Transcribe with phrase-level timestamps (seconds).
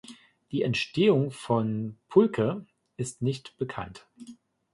[0.51, 2.65] Die Entstehung von Pulque
[2.97, 4.07] ist nicht bekannt.